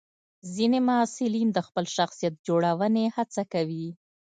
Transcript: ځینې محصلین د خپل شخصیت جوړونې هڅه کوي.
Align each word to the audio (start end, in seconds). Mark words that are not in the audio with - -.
ځینې 0.53 0.79
محصلین 0.89 1.49
د 1.53 1.59
خپل 1.67 1.85
شخصیت 1.95 2.33
جوړونې 2.47 3.03
هڅه 3.15 3.43
کوي. 3.53 3.87